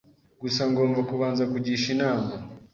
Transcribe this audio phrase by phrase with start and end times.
[0.41, 2.31] gusa ngomba kubanza kugisha inama